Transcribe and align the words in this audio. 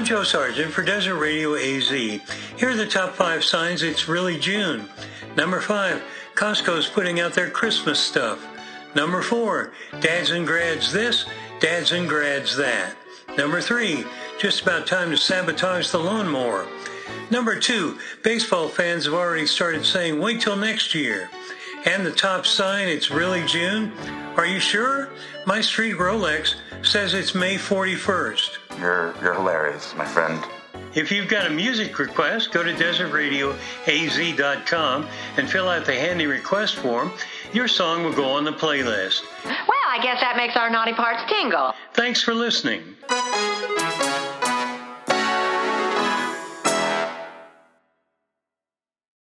I'm 0.00 0.06
Joe 0.06 0.22
Sargent 0.22 0.72
for 0.72 0.82
Desert 0.82 1.16
Radio 1.16 1.56
AZ. 1.56 1.90
Here 1.90 2.70
are 2.70 2.74
the 2.74 2.86
top 2.86 3.12
five 3.12 3.44
signs 3.44 3.82
it's 3.82 4.08
really 4.08 4.38
June. 4.38 4.88
Number 5.36 5.60
five, 5.60 6.02
Costco's 6.34 6.88
putting 6.88 7.20
out 7.20 7.34
their 7.34 7.50
Christmas 7.50 8.00
stuff. 8.00 8.42
Number 8.94 9.20
four, 9.20 9.74
dads 10.00 10.30
and 10.30 10.46
grads 10.46 10.90
this, 10.90 11.26
dads 11.60 11.92
and 11.92 12.08
grads 12.08 12.56
that. 12.56 12.96
Number 13.36 13.60
three, 13.60 14.06
just 14.38 14.62
about 14.62 14.86
time 14.86 15.10
to 15.10 15.18
sabotage 15.18 15.90
the 15.90 15.98
lawnmower. 15.98 16.66
Number 17.30 17.60
two, 17.60 17.98
baseball 18.22 18.68
fans 18.68 19.04
have 19.04 19.12
already 19.12 19.46
started 19.46 19.84
saying, 19.84 20.18
wait 20.18 20.40
till 20.40 20.56
next 20.56 20.94
year. 20.94 21.28
And 21.86 22.04
the 22.04 22.12
top 22.12 22.44
sign, 22.44 22.88
it's 22.88 23.10
really 23.10 23.42
June. 23.46 23.92
Are 24.36 24.44
you 24.46 24.60
sure? 24.60 25.08
My 25.46 25.62
street 25.62 25.96
Rolex 25.96 26.56
says 26.82 27.14
it's 27.14 27.34
May 27.34 27.56
41st. 27.56 28.50
You're, 28.78 29.14
you're 29.22 29.34
hilarious, 29.34 29.94
my 29.96 30.04
friend. 30.04 30.44
If 30.94 31.10
you've 31.12 31.28
got 31.28 31.46
a 31.46 31.50
music 31.50 31.98
request, 31.98 32.52
go 32.52 32.62
to 32.62 32.72
desertradioaz.com 32.72 35.08
and 35.36 35.48
fill 35.48 35.68
out 35.68 35.84
the 35.86 35.94
handy 35.94 36.26
request 36.26 36.76
form. 36.76 37.12
Your 37.52 37.68
song 37.68 38.02
will 38.04 38.12
go 38.12 38.24
on 38.24 38.44
the 38.44 38.52
playlist. 38.52 39.22
Well, 39.44 39.86
I 39.88 40.00
guess 40.02 40.20
that 40.20 40.36
makes 40.36 40.56
our 40.56 40.68
naughty 40.68 40.92
parts 40.92 41.22
tingle. 41.28 41.72
Thanks 41.94 42.20
for 42.22 42.34
listening. 42.34 42.82